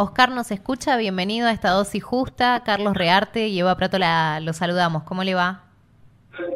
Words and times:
Oscar 0.00 0.30
nos 0.30 0.50
escucha, 0.50 0.96
bienvenido 0.96 1.46
a 1.46 1.52
esta 1.52 1.72
dosis 1.72 2.02
justa. 2.02 2.62
Carlos 2.64 2.96
Rearte 2.96 3.48
y 3.48 3.60
Eva 3.60 3.76
Prato 3.76 3.98
la, 3.98 4.40
lo 4.40 4.54
saludamos. 4.54 5.02
¿Cómo 5.02 5.24
le 5.24 5.34
va? 5.34 5.64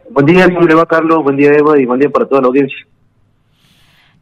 Buen 0.08 0.24
día, 0.24 0.46
¿cómo 0.46 0.66
le 0.66 0.74
va 0.74 0.86
Carlos? 0.86 1.22
Buen 1.22 1.36
día 1.36 1.52
Eva 1.52 1.78
y 1.78 1.84
buen 1.84 2.00
día 2.00 2.08
para 2.08 2.26
toda 2.26 2.40
la 2.40 2.46
audiencia. 2.46 2.86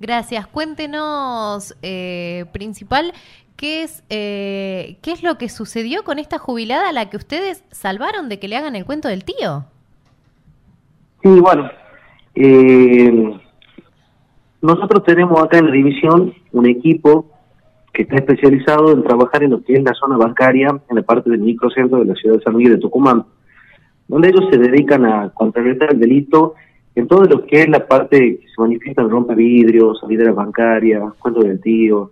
Gracias. 0.00 0.48
Cuéntenos, 0.48 1.76
eh, 1.82 2.46
principal, 2.50 3.12
¿qué 3.54 3.84
es, 3.84 4.02
eh, 4.10 4.96
¿qué 5.02 5.12
es 5.12 5.22
lo 5.22 5.38
que 5.38 5.48
sucedió 5.48 6.02
con 6.02 6.18
esta 6.18 6.38
jubilada 6.38 6.88
a 6.88 6.92
la 6.92 7.08
que 7.08 7.16
ustedes 7.16 7.62
salvaron 7.70 8.28
de 8.28 8.40
que 8.40 8.48
le 8.48 8.56
hagan 8.56 8.74
el 8.74 8.84
cuento 8.84 9.06
del 9.06 9.22
tío? 9.22 9.66
Sí, 11.22 11.28
bueno, 11.38 11.70
eh, 12.34 13.38
nosotros 14.60 15.04
tenemos 15.04 15.40
acá 15.40 15.58
en 15.58 15.66
la 15.66 15.72
división 15.72 16.34
un 16.50 16.66
equipo 16.68 17.31
que 17.92 18.02
está 18.02 18.16
especializado 18.16 18.92
en 18.92 19.02
trabajar 19.02 19.42
en 19.42 19.50
lo 19.50 19.62
que 19.62 19.74
es 19.74 19.82
la 19.82 19.92
zona 19.94 20.16
bancaria 20.16 20.68
en 20.88 20.96
la 20.96 21.02
parte 21.02 21.30
del 21.30 21.40
microcentro 21.40 21.98
de 21.98 22.06
la 22.06 22.14
ciudad 22.14 22.36
de 22.36 22.42
San 22.42 22.56
Miguel 22.56 22.74
de 22.74 22.80
Tucumán, 22.80 23.24
donde 24.08 24.28
ellos 24.28 24.48
se 24.50 24.58
dedican 24.58 25.04
a 25.04 25.30
contrarrestar 25.30 25.92
el 25.92 26.00
delito 26.00 26.54
en 26.94 27.06
todo 27.06 27.24
lo 27.24 27.44
que 27.44 27.62
es 27.62 27.68
la 27.68 27.86
parte 27.86 28.38
que 28.40 28.46
se 28.46 28.60
manifiesta 28.60 29.02
en 29.02 29.10
rompe 29.10 29.34
vidrios, 29.34 30.00
salideras 30.00 30.34
bancarias, 30.34 31.02
cuento 31.18 31.40
del 31.40 31.60
tío, 31.60 32.10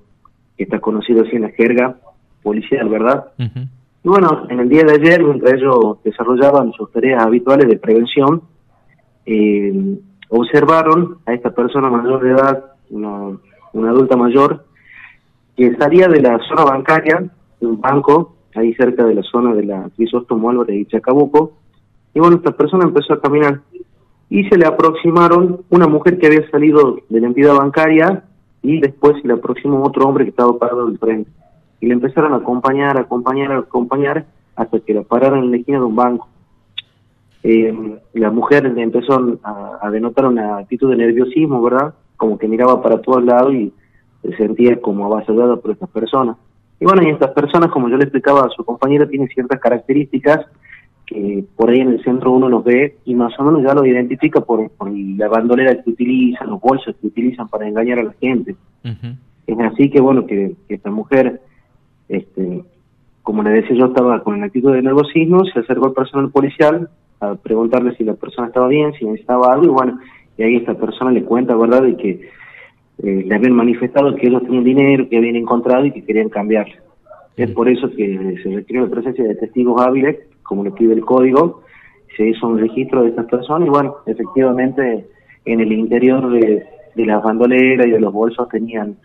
que 0.56 0.64
está 0.64 0.80
conocido 0.80 1.22
así 1.22 1.36
en 1.36 1.42
la 1.42 1.50
jerga 1.50 1.96
policial, 2.42 2.88
¿verdad? 2.88 3.26
Y 3.38 4.08
bueno, 4.08 4.46
en 4.48 4.60
el 4.60 4.68
día 4.68 4.84
de 4.84 4.92
ayer, 4.92 5.22
mientras 5.22 5.54
ellos 5.54 5.98
desarrollaban 6.02 6.72
sus 6.72 6.90
tareas 6.90 7.22
habituales 7.22 7.68
de 7.68 7.76
prevención, 7.76 8.42
eh, 9.26 9.98
observaron 10.30 11.18
a 11.26 11.34
esta 11.34 11.50
persona 11.50 11.90
mayor 11.90 12.22
de 12.22 12.30
edad, 12.30 12.64
una, 12.88 13.38
una 13.74 13.90
adulta 13.90 14.16
mayor, 14.16 14.64
que 15.60 15.76
salía 15.76 16.08
de 16.08 16.22
la 16.22 16.38
zona 16.48 16.64
bancaria, 16.64 17.22
de 17.60 17.66
un 17.66 17.78
banco, 17.78 18.34
ahí 18.54 18.72
cerca 18.76 19.04
de 19.04 19.14
la 19.14 19.22
zona 19.22 19.52
de 19.52 19.64
la 19.64 19.90
Crisóstomo 19.94 20.48
Álvarez 20.48 20.74
y 20.74 20.86
Chacabuco, 20.86 21.52
y 22.14 22.18
bueno, 22.18 22.36
esta 22.36 22.52
persona 22.52 22.84
empezó 22.84 23.12
a 23.12 23.20
caminar 23.20 23.60
y 24.30 24.44
se 24.44 24.56
le 24.56 24.64
aproximaron 24.64 25.60
una 25.68 25.86
mujer 25.86 26.18
que 26.18 26.28
había 26.28 26.50
salido 26.50 27.00
de 27.10 27.20
la 27.20 27.26
entidad 27.26 27.56
bancaria 27.56 28.24
y 28.62 28.80
después 28.80 29.20
se 29.20 29.28
le 29.28 29.34
aproximó 29.34 29.84
otro 29.84 30.08
hombre 30.08 30.24
que 30.24 30.30
estaba 30.30 30.58
parado 30.58 30.86
al 30.86 30.96
frente. 30.96 31.30
Y 31.80 31.88
le 31.88 31.92
empezaron 31.92 32.32
a 32.32 32.36
acompañar, 32.36 32.96
a 32.96 33.02
acompañar, 33.02 33.52
a 33.52 33.58
acompañar 33.58 34.24
hasta 34.56 34.80
que 34.80 34.94
la 34.94 35.02
pararon 35.02 35.40
en 35.40 35.50
la 35.50 35.56
esquina 35.58 35.78
de 35.78 35.84
un 35.84 35.96
banco. 35.96 36.26
Eh, 37.42 37.98
la 38.14 38.30
mujer 38.30 38.64
empezó 38.64 39.38
a, 39.42 39.90
denotar 39.90 40.24
una 40.24 40.56
actitud 40.56 40.88
de 40.88 40.96
nerviosismo, 40.96 41.60
¿verdad? 41.60 41.92
Como 42.16 42.38
que 42.38 42.48
miraba 42.48 42.80
para 42.80 43.02
todos 43.02 43.22
lados 43.22 43.52
y 43.52 43.74
se 44.22 44.36
sentía 44.36 44.80
como 44.80 45.06
avasallada 45.06 45.56
por 45.56 45.72
estas 45.72 45.90
personas. 45.90 46.36
Y 46.78 46.84
bueno, 46.84 47.02
y 47.02 47.10
estas 47.10 47.32
personas, 47.32 47.70
como 47.70 47.88
yo 47.88 47.96
le 47.96 48.04
explicaba 48.04 48.46
a 48.46 48.50
su 48.50 48.64
compañera, 48.64 49.06
tienen 49.06 49.28
ciertas 49.28 49.60
características 49.60 50.46
que 51.06 51.44
por 51.56 51.70
ahí 51.70 51.80
en 51.80 51.88
el 51.88 52.04
centro 52.04 52.30
uno 52.30 52.48
los 52.48 52.62
ve 52.64 52.96
y 53.04 53.14
más 53.14 53.38
o 53.38 53.42
menos 53.42 53.62
ya 53.62 53.74
lo 53.74 53.84
identifica 53.84 54.40
por, 54.40 54.70
la 55.16 55.28
bandolera 55.28 55.82
que 55.82 55.90
utilizan, 55.90 56.48
los 56.48 56.60
bolsos 56.60 56.94
que 57.00 57.08
utilizan 57.08 57.48
para 57.48 57.66
engañar 57.66 57.98
a 57.98 58.04
la 58.04 58.12
gente. 58.12 58.54
Es 59.46 59.58
así 59.58 59.90
que 59.90 60.00
bueno, 60.00 60.26
que, 60.26 60.54
esta 60.68 60.90
mujer, 60.90 61.40
este 62.08 62.62
como 63.22 63.42
le 63.42 63.50
decía 63.50 63.76
yo, 63.76 63.86
estaba 63.86 64.22
con 64.22 64.36
el 64.36 64.44
actitud 64.44 64.72
de 64.72 64.82
nerviosismo, 64.82 65.44
se 65.44 65.60
acercó 65.60 65.86
al 65.86 65.92
personal 65.92 66.30
policial 66.30 66.88
a 67.20 67.34
preguntarle 67.34 67.94
si 67.96 68.04
la 68.04 68.14
persona 68.14 68.48
estaba 68.48 68.66
bien, 68.68 68.92
si 68.94 69.04
necesitaba 69.04 69.52
algo, 69.52 69.66
y 69.66 69.68
bueno, 69.68 70.00
y 70.38 70.42
ahí 70.42 70.56
esta 70.56 70.74
persona 70.74 71.10
le 71.10 71.22
cuenta, 71.22 71.54
¿verdad?, 71.54 71.82
de 71.82 71.96
que 71.96 72.28
eh, 73.02 73.24
le 73.26 73.34
habían 73.34 73.54
manifestado 73.54 74.14
que 74.14 74.26
ellos 74.26 74.42
tenían 74.42 74.64
dinero, 74.64 75.08
que 75.08 75.16
habían 75.16 75.36
encontrado 75.36 75.84
y 75.84 75.92
que 75.92 76.04
querían 76.04 76.28
cambiarle. 76.28 76.76
Es 77.36 77.50
por 77.52 77.68
eso 77.68 77.90
que 77.90 78.38
se 78.42 78.54
requiere 78.54 78.84
la 78.84 78.90
presencia 78.90 79.24
de 79.24 79.34
testigos 79.34 79.80
hábiles 79.80 80.18
como 80.50 80.64
le 80.64 80.72
pide 80.72 80.94
el 80.94 81.04
código, 81.04 81.62
se 82.16 82.28
hizo 82.28 82.48
un 82.48 82.58
registro 82.58 83.04
de 83.04 83.10
estas 83.10 83.26
personas 83.26 83.68
y 83.68 83.70
bueno, 83.70 83.98
efectivamente 84.04 85.06
en 85.44 85.60
el 85.60 85.70
interior 85.70 86.28
de, 86.28 86.66
las 86.96 87.22
bandoleras 87.22 87.86
y 87.86 87.90
de 87.90 88.00
los 88.00 88.12
bolsos 88.12 88.48
tenían 88.48 88.96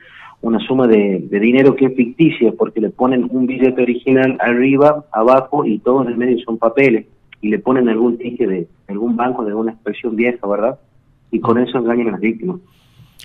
una 0.41 0.57
suma 0.57 0.87
de, 0.87 1.27
dinero 1.29 1.75
que 1.75 1.85
es 1.85 1.95
ficticia 1.95 2.51
porque 2.57 2.81
le 2.81 2.89
ponen 2.89 3.27
un 3.29 3.45
billete 3.45 3.79
original 3.79 4.37
arriba, 4.39 5.05
abajo 5.11 5.65
y 5.65 5.77
todo 5.77 6.01
en 6.01 6.07
el 6.07 6.17
medio 6.17 6.39
son 6.39 6.57
papeles 6.57 7.05
y 7.41 7.49
le 7.49 7.59
ponen 7.59 7.89
algún 7.89 8.17
ticket 8.17 8.49
de 8.49 8.67
algún 8.87 9.15
banco 9.15 9.43
de 9.43 9.51
alguna 9.51 9.73
expresión 9.73 10.15
vieja, 10.15 10.47
¿verdad? 10.47 10.79
Y 11.29 11.39
con 11.41 11.59
eso 11.59 11.77
engañan 11.77 12.07
a 12.07 12.11
las 12.13 12.21
víctimas. 12.21 12.57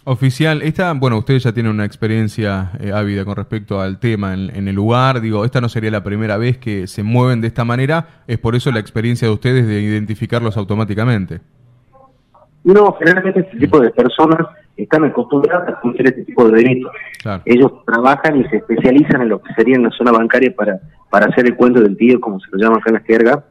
Oficial, 0.05 0.63
esta, 0.63 0.93
bueno, 0.95 1.19
ustedes 1.19 1.43
ya 1.43 1.53
tienen 1.53 1.73
una 1.73 1.85
experiencia 1.85 2.71
eh, 2.81 2.91
ávida 2.91 3.27
con 3.27 3.37
respecto 3.37 3.83
al 3.83 3.99
tema 3.99 4.33
en, 4.33 4.67
el 4.67 4.75
lugar, 4.75 5.21
digo, 5.21 5.45
esta 5.45 5.61
no 5.61 5.69
sería 5.69 5.91
la 5.91 6.03
primera 6.03 6.39
vez 6.39 6.57
que 6.57 6.87
se 6.87 7.03
mueven 7.03 7.43
de 7.43 7.49
esta 7.49 7.67
manera, 7.67 8.23
es 8.27 8.39
por 8.39 8.55
eso 8.55 8.73
la 8.73 8.81
experiencia 8.81 9.29
de 9.29 9.35
ustedes 9.35 9.67
de 9.67 9.81
identificarlos 9.83 10.57
automáticamente. 10.57 11.41
No, 12.65 12.95
generalmente 12.99 13.41
este 13.41 13.59
tipo 13.59 13.79
de 13.79 13.91
personas 13.91 14.47
están 14.77 15.05
acostumbradas 15.05 15.69
a 15.69 15.81
cometer 15.81 16.07
este 16.07 16.25
tipo 16.25 16.49
de 16.49 16.63
delitos. 16.63 16.93
Ellos 17.45 17.85
trabajan 17.85 18.41
y 18.41 18.45
se 18.49 18.57
especializan 18.57 19.21
en 19.23 19.29
lo 19.29 19.43
que 19.43 19.53
sería 19.53 19.77
en 19.77 19.83
la 19.83 19.91
zona 19.91 20.13
bancaria 20.13 20.55
para, 20.55 20.81
para 21.11 21.27
hacer 21.27 21.47
el 21.47 21.57
cuento 21.57 21.81
del 21.81 21.97
tío, 21.99 22.21
como 22.21 22.41
se 22.41 22.47
lo 22.53 22.59
llama 22.59 22.79
acá 22.79 22.89
en 22.89 22.95
la 22.95 23.01
jerga, 23.01 23.45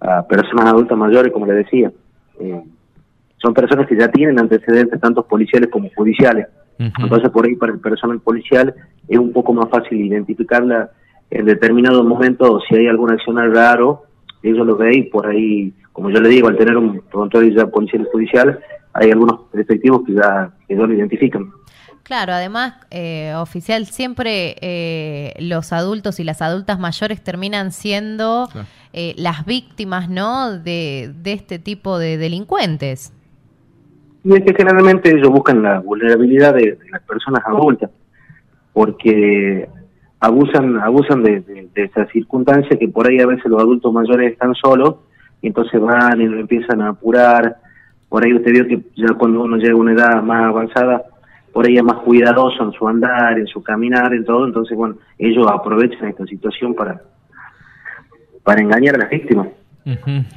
a 0.00 0.26
personas 0.26 0.66
adultas 0.66 0.98
mayores, 0.98 1.32
como 1.32 1.46
le 1.46 1.54
decía. 1.54 1.92
Eh, 2.40 2.62
son 3.44 3.54
personas 3.54 3.86
que 3.86 3.96
ya 3.96 4.08
tienen 4.08 4.40
antecedentes 4.40 4.98
tanto 5.00 5.22
policiales 5.26 5.68
como 5.70 5.90
judiciales. 5.94 6.46
Entonces 6.78 7.30
por 7.30 7.46
ahí 7.46 7.54
para 7.54 7.72
el 7.72 7.78
personal 7.78 8.18
policial 8.20 8.74
es 9.06 9.18
un 9.18 9.32
poco 9.32 9.52
más 9.52 9.68
fácil 9.68 10.00
identificarla 10.00 10.90
en 11.30 11.46
determinado 11.46 12.02
momento 12.04 12.60
si 12.68 12.76
hay 12.76 12.86
alguna 12.86 13.14
acción 13.14 13.36
raro, 13.52 14.04
ellos 14.42 14.66
lo 14.66 14.76
ven 14.76 14.94
y 14.94 15.02
por 15.04 15.26
ahí, 15.26 15.72
como 15.92 16.10
yo 16.10 16.20
le 16.20 16.28
digo, 16.28 16.48
al 16.48 16.56
tener 16.56 16.76
un 16.76 17.00
control 17.10 17.54
ya 17.54 17.66
policial 17.66 18.02
y 18.02 18.10
judicial, 18.12 18.60
hay 18.92 19.10
algunos 19.10 19.40
efectivos 19.52 20.02
que 20.06 20.14
ya, 20.14 20.50
que 20.68 20.74
lo 20.74 20.92
identifican. 20.92 21.50
Claro, 22.04 22.34
además, 22.34 22.74
eh, 22.90 23.32
oficial, 23.34 23.86
siempre 23.86 24.56
eh, 24.60 25.34
los 25.38 25.72
adultos 25.72 26.20
y 26.20 26.24
las 26.24 26.42
adultas 26.42 26.78
mayores 26.78 27.24
terminan 27.24 27.72
siendo 27.72 28.48
eh, 28.92 29.14
las 29.16 29.46
víctimas, 29.46 30.10
¿no? 30.10 30.58
De, 30.58 31.12
de 31.22 31.32
este 31.32 31.58
tipo 31.58 31.98
de 31.98 32.18
delincuentes. 32.18 33.14
Y 34.24 34.34
es 34.34 34.42
que 34.42 34.54
generalmente 34.54 35.10
ellos 35.10 35.28
buscan 35.28 35.62
la 35.62 35.80
vulnerabilidad 35.80 36.54
de, 36.54 36.78
las 36.90 37.02
personas 37.02 37.42
adultas, 37.46 37.90
porque 38.72 39.68
abusan 40.18 40.80
abusan 40.80 41.22
de, 41.22 41.40
de, 41.40 41.68
de, 41.74 41.82
esa 41.84 42.06
circunstancia 42.06 42.78
que 42.78 42.88
por 42.88 43.06
ahí 43.06 43.20
a 43.20 43.26
veces 43.26 43.44
los 43.44 43.60
adultos 43.60 43.92
mayores 43.92 44.32
están 44.32 44.54
solos 44.54 44.96
y 45.42 45.48
entonces 45.48 45.78
van 45.78 46.22
y 46.22 46.26
lo 46.26 46.40
empiezan 46.40 46.80
a 46.80 46.88
apurar. 46.88 47.58
Por 48.08 48.24
ahí 48.24 48.32
usted 48.32 48.50
vio 48.50 48.66
que 48.66 48.80
ya 48.96 49.12
cuando 49.18 49.42
uno 49.42 49.58
llega 49.58 49.74
a 49.74 49.76
una 49.76 49.92
edad 49.92 50.22
más 50.22 50.44
avanzada, 50.44 51.04
por 51.52 51.66
ahí 51.66 51.76
es 51.76 51.84
más 51.84 51.98
cuidadoso 51.98 52.64
en 52.64 52.72
su 52.72 52.88
andar, 52.88 53.38
en 53.38 53.46
su 53.46 53.62
caminar, 53.62 54.14
en 54.14 54.24
todo. 54.24 54.46
Entonces, 54.46 54.76
bueno, 54.76 54.96
ellos 55.18 55.46
aprovechan 55.46 56.08
esta 56.08 56.24
situación 56.24 56.74
para, 56.74 57.02
para 58.42 58.62
engañar 58.62 58.94
a 58.94 58.98
las 58.98 59.10
víctimas. 59.10 59.48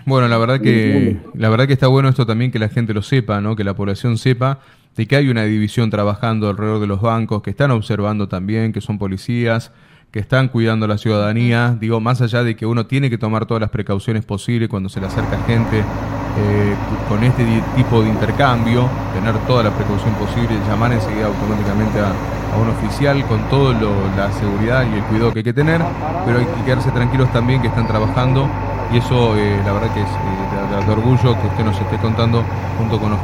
Bueno, 0.05 0.27
la 0.27 0.37
verdad 0.37 0.59
que 0.59 1.17
la 1.33 1.49
verdad 1.49 1.67
que 1.67 1.73
está 1.73 1.87
bueno 1.87 2.09
esto 2.09 2.25
también 2.25 2.51
que 2.51 2.59
la 2.59 2.69
gente 2.69 2.93
lo 2.93 3.01
sepa, 3.01 3.39
¿no? 3.39 3.55
Que 3.55 3.63
la 3.63 3.75
población 3.75 4.17
sepa 4.17 4.59
de 4.95 5.07
que 5.07 5.15
hay 5.15 5.29
una 5.29 5.43
división 5.43 5.89
trabajando 5.89 6.49
alrededor 6.49 6.79
de 6.81 6.87
los 6.87 7.01
bancos, 7.01 7.43
que 7.43 7.51
están 7.51 7.71
observando 7.71 8.27
también, 8.27 8.73
que 8.73 8.81
son 8.81 8.97
policías, 8.97 9.71
que 10.11 10.19
están 10.19 10.47
cuidando 10.47 10.85
a 10.85 10.89
la 10.89 10.97
ciudadanía. 10.97 11.77
Digo, 11.79 11.99
más 11.99 12.21
allá 12.21 12.43
de 12.43 12.55
que 12.55 12.65
uno 12.65 12.87
tiene 12.87 13.09
que 13.09 13.17
tomar 13.17 13.45
todas 13.45 13.61
las 13.61 13.69
precauciones 13.69 14.25
posibles 14.25 14.69
cuando 14.69 14.89
se 14.89 14.99
le 14.99 15.05
acerca 15.05 15.37
gente 15.45 15.79
eh, 15.79 16.75
con 17.07 17.23
este 17.23 17.45
tipo 17.75 18.01
de 18.01 18.09
intercambio, 18.09 18.89
tener 19.13 19.35
toda 19.45 19.63
la 19.63 19.71
precaución 19.71 20.13
posible, 20.15 20.57
llamar 20.67 20.91
enseguida 20.91 21.27
automáticamente 21.27 21.99
a, 21.99 22.13
un 22.57 22.69
oficial 22.69 23.23
con 23.27 23.47
toda 23.49 23.75
la 24.15 24.31
seguridad 24.31 24.83
y 24.91 24.95
el 24.95 25.03
cuidado 25.03 25.31
que 25.31 25.39
hay 25.39 25.43
que 25.43 25.53
tener, 25.53 25.79
pero 26.25 26.39
hay 26.39 26.45
que 26.45 26.63
quedarse 26.65 26.89
tranquilos 26.89 27.31
también 27.31 27.61
que 27.61 27.67
están 27.67 27.85
trabajando 27.85 28.49
y 28.93 28.97
eso 28.97 29.37
eh, 29.37 29.59
la 29.65 29.73
verdad 29.73 29.93
que 29.93 30.01
es 30.01 30.07
eh, 30.07 30.85
de, 30.85 30.91
orgullo 30.91 31.39
que 31.41 31.47
usted 31.47 31.65
nos 31.65 31.79
esté 31.79 31.97
contando 31.97 32.43
junto 32.77 32.99
con 32.99 33.11
los, 33.11 33.19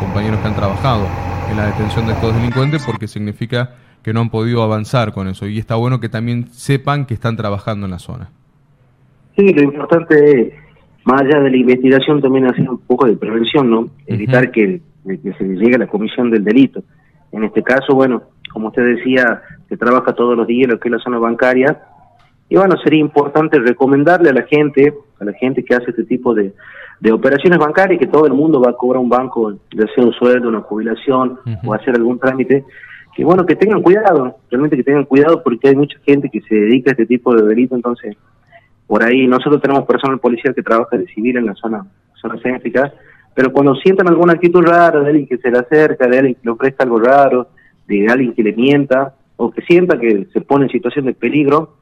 compañeros 0.00 0.40
que 0.40 0.48
han 0.48 0.54
trabajado 0.54 1.06
en 1.50 1.56
la 1.56 1.66
detención 1.66 2.06
de 2.06 2.12
estos 2.12 2.34
delincuentes 2.34 2.84
porque 2.86 3.08
significa 3.08 3.74
que 4.02 4.12
no 4.12 4.20
han 4.20 4.30
podido 4.30 4.62
avanzar 4.62 5.12
con 5.12 5.28
eso 5.28 5.46
y 5.46 5.58
está 5.58 5.74
bueno 5.74 6.00
que 6.00 6.08
también 6.08 6.46
sepan 6.52 7.06
que 7.06 7.14
están 7.14 7.36
trabajando 7.36 7.86
en 7.86 7.92
la 7.92 7.98
zona. 7.98 8.30
Sí, 9.36 9.52
lo 9.52 9.62
importante 9.62 10.40
es, 10.40 10.52
más 11.04 11.22
allá 11.22 11.40
de 11.40 11.50
la 11.50 11.56
investigación, 11.56 12.20
también 12.20 12.46
hacer 12.46 12.68
un 12.68 12.78
poco 12.78 13.06
de 13.06 13.16
prevención, 13.16 13.70
¿no? 13.70 13.88
Evitar 14.06 14.50
que, 14.50 14.80
que 15.04 15.32
se 15.32 15.44
llegue 15.44 15.76
a 15.76 15.78
la 15.78 15.86
comisión 15.86 16.30
del 16.30 16.44
delito. 16.44 16.82
En 17.32 17.44
este 17.44 17.62
caso, 17.62 17.94
bueno, 17.94 18.22
como 18.52 18.68
usted 18.68 18.96
decía, 18.96 19.42
se 19.68 19.76
trabaja 19.76 20.12
todos 20.12 20.36
los 20.36 20.46
días 20.46 20.68
lo 20.68 20.78
que 20.78 20.88
es 20.88 20.92
la 20.92 20.98
zona 20.98 21.18
bancaria, 21.18 21.78
y 22.48 22.56
bueno, 22.56 22.76
sería 22.82 23.00
importante 23.00 23.58
recomendarle 23.58 24.30
a 24.30 24.32
la 24.32 24.42
gente, 24.42 24.94
a 25.20 25.24
la 25.24 25.32
gente 25.32 25.64
que 25.64 25.74
hace 25.74 25.90
este 25.90 26.04
tipo 26.04 26.34
de, 26.34 26.52
de 27.00 27.12
operaciones 27.12 27.58
bancarias, 27.58 27.98
que 27.98 28.06
todo 28.06 28.26
el 28.26 28.32
mundo 28.32 28.60
va 28.60 28.70
a 28.70 28.76
cobrar 28.76 29.00
un 29.00 29.08
banco, 29.08 29.52
de 29.52 29.84
hacer 29.84 30.04
un 30.04 30.12
sueldo, 30.12 30.48
una 30.48 30.60
jubilación 30.60 31.38
o 31.64 31.74
hacer 31.74 31.94
algún 31.94 32.18
trámite, 32.18 32.64
que 33.14 33.24
bueno, 33.24 33.44
que 33.46 33.56
tengan 33.56 33.82
cuidado, 33.82 34.36
realmente 34.50 34.76
que 34.76 34.84
tengan 34.84 35.04
cuidado 35.04 35.42
porque 35.42 35.68
hay 35.68 35.76
mucha 35.76 35.98
gente 36.00 36.28
que 36.30 36.40
se 36.42 36.54
dedica 36.54 36.90
a 36.90 36.92
este 36.92 37.06
tipo 37.06 37.34
de 37.34 37.46
delito, 37.46 37.74
entonces 37.74 38.16
por 38.86 39.02
ahí 39.02 39.26
nosotros 39.26 39.60
tenemos 39.60 39.84
personal 39.86 40.18
policial 40.18 40.54
que 40.54 40.62
trabaja 40.62 40.96
de 40.96 41.06
civil 41.06 41.36
en 41.36 41.46
la 41.46 41.54
zona, 41.54 41.84
zona 42.20 42.40
céntrica, 42.42 42.92
pero 43.34 43.52
cuando 43.52 43.74
sientan 43.76 44.08
alguna 44.08 44.32
actitud 44.34 44.62
rara 44.62 45.00
de 45.00 45.06
alguien 45.08 45.26
que 45.26 45.38
se 45.38 45.50
le 45.50 45.58
acerca, 45.58 46.06
de 46.08 46.18
alguien 46.18 46.34
que 46.34 46.40
le 46.44 46.50
ofrezca 46.50 46.84
algo 46.84 46.98
raro, 46.98 47.48
de 47.86 48.06
alguien 48.08 48.34
que 48.34 48.42
le 48.42 48.52
mienta, 48.52 49.14
o 49.36 49.50
que 49.50 49.62
sienta 49.62 49.98
que 49.98 50.26
se 50.32 50.40
pone 50.40 50.64
en 50.64 50.70
situación 50.70 51.06
de 51.06 51.14
peligro, 51.14 51.76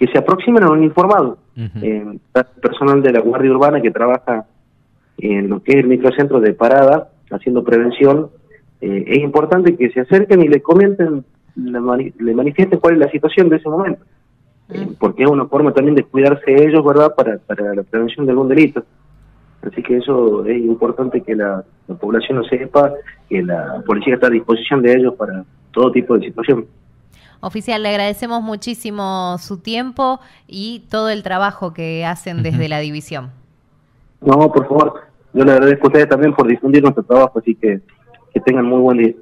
que 0.00 0.06
se 0.06 0.18
aproximen 0.18 0.64
a 0.64 0.70
un 0.70 0.82
informado. 0.82 1.36
Eh, 1.56 2.18
personal 2.62 3.02
de 3.02 3.12
la 3.12 3.20
Guardia 3.20 3.50
Urbana 3.50 3.82
que 3.82 3.90
trabaja 3.90 4.46
en 5.18 5.50
lo 5.50 5.62
que 5.62 5.72
es 5.72 5.76
el 5.76 5.88
microcentro 5.88 6.40
de 6.40 6.54
parada, 6.54 7.10
haciendo 7.30 7.62
prevención, 7.62 8.30
eh, 8.80 9.04
es 9.06 9.18
importante 9.18 9.76
que 9.76 9.90
se 9.90 10.00
acerquen 10.00 10.40
y 10.40 10.48
le 10.48 10.62
comenten, 10.62 11.22
le, 11.54 12.34
manifiesten 12.34 12.80
cuál 12.80 12.94
es 12.94 13.00
la 13.00 13.10
situación 13.10 13.50
de 13.50 13.56
ese 13.56 13.68
momento, 13.68 14.02
eh, 14.70 14.88
porque 14.98 15.24
es 15.24 15.28
una 15.28 15.44
forma 15.44 15.74
también 15.74 15.96
de 15.96 16.04
cuidarse 16.04 16.50
ellos, 16.50 16.82
¿verdad?, 16.82 17.14
para, 17.14 17.36
para 17.36 17.74
la 17.74 17.82
prevención 17.82 18.24
de 18.24 18.32
algún 18.32 18.48
delito. 18.48 18.82
Así 19.60 19.82
que 19.82 19.98
eso 19.98 20.46
es 20.46 20.56
importante 20.56 21.20
que 21.20 21.36
la, 21.36 21.62
población 22.00 22.38
lo 22.38 22.44
sepa, 22.44 22.94
que 23.28 23.42
la 23.42 23.82
policía 23.84 24.14
está 24.14 24.28
a 24.28 24.30
disposición 24.30 24.80
de 24.80 24.94
ellos 24.94 25.14
para 25.16 25.44
todo 25.72 25.92
tipo 25.92 26.16
de 26.16 26.24
situación. 26.24 26.64
Oficial, 27.40 27.82
le 27.82 27.88
agradecemos 27.88 28.42
muchísimo 28.42 29.36
su 29.38 29.58
tiempo 29.58 30.20
y 30.46 30.84
todo 30.90 31.08
el 31.08 31.22
trabajo 31.22 31.72
que 31.72 32.04
hacen 32.04 32.42
desde 32.42 32.68
la 32.68 32.80
división. 32.80 33.30
No, 34.20 34.52
por 34.52 34.68
favor, 34.68 35.02
yo 35.32 35.44
le 35.44 35.52
agradezco 35.52 35.86
a 35.86 35.88
ustedes 35.88 36.08
también 36.08 36.34
por 36.34 36.46
difundir 36.46 36.82
nuestro 36.82 37.02
trabajo, 37.02 37.38
así 37.38 37.54
que 37.54 37.80
que 38.32 38.40
tengan 38.40 38.66
muy 38.66 38.80
buen 38.80 38.98
día. 38.98 39.14